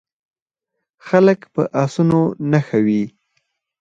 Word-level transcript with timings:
خلک 1.07 1.39
په 1.53 1.61
اسونو 1.83 2.21
نښه 2.51 2.79
وي. 2.85 3.03